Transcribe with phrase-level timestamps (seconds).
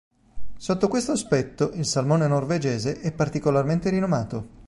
[0.57, 4.47] Sotto questo aspetto il salmone norvegese è particolarmente rinomato.